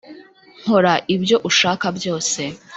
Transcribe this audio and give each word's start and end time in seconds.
nkora 0.61 0.93
ibyo 1.15 1.37
ushaka 1.49 1.85
byose. 1.97 2.41